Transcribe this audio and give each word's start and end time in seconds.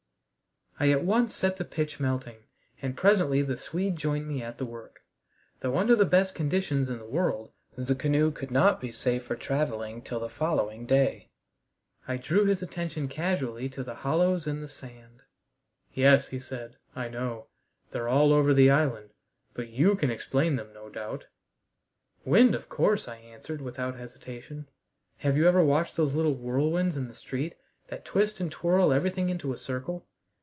I 0.79 0.89
at 0.89 1.03
once 1.05 1.35
set 1.35 1.57
the 1.57 1.65
pitch 1.65 1.99
melting, 1.99 2.37
and 2.81 2.97
presently 2.97 3.43
the 3.43 3.55
Swede 3.55 3.95
joined 3.97 4.27
me 4.27 4.41
at 4.41 4.57
the 4.57 4.65
work, 4.65 5.03
though 5.59 5.77
under 5.77 5.95
the 5.95 6.05
best 6.07 6.33
conditions 6.33 6.89
in 6.89 6.97
the 6.97 7.05
world 7.05 7.51
the 7.77 7.93
canoe 7.93 8.31
could 8.31 8.49
not 8.49 8.81
be 8.81 8.91
safe 8.91 9.21
for 9.21 9.35
traveling 9.35 10.01
till 10.01 10.19
the 10.19 10.27
following 10.27 10.87
day. 10.87 11.29
I 12.07 12.17
drew 12.17 12.45
his 12.45 12.63
attention 12.63 13.09
casually 13.09 13.69
to 13.69 13.83
the 13.83 13.93
hollows 13.93 14.47
in 14.47 14.61
the 14.61 14.67
sand. 14.67 15.21
"Yes," 15.93 16.29
he 16.29 16.39
said, 16.39 16.77
"I 16.95 17.09
know. 17.09 17.45
They're 17.91 18.09
all 18.09 18.33
over 18.33 18.51
the 18.51 18.71
island. 18.71 19.11
But 19.53 19.69
you 19.69 19.95
can 19.95 20.09
explain 20.09 20.55
them, 20.55 20.73
no 20.73 20.89
doubt!" 20.89 21.25
"Wind, 22.25 22.55
of 22.55 22.69
course," 22.69 23.07
I 23.07 23.17
answered 23.17 23.61
without 23.61 23.97
hesitation. 23.97 24.67
"Have 25.19 25.37
you 25.37 25.43
never 25.43 25.63
watched 25.63 25.95
those 25.95 26.15
little 26.15 26.33
whirlwinds 26.37 26.97
in 26.97 27.07
the 27.07 27.13
street 27.13 27.53
that 27.89 28.03
twist 28.03 28.39
and 28.39 28.51
twirl 28.51 28.91
everything 28.91 29.29
into 29.29 29.53
a 29.53 29.57
circle? 29.57 30.07